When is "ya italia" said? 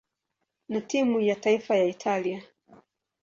1.77-2.43